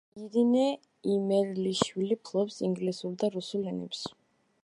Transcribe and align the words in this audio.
ირინე 0.19 0.63
იმერლიშვილი 1.15 2.17
ფლობს 2.29 2.57
ინგლისურ 2.69 3.15
და 3.25 3.31
რუსულ 3.39 3.71
ენებს. 3.75 4.03